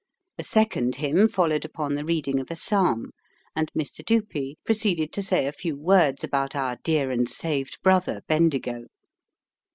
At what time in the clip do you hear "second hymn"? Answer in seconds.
0.43-1.27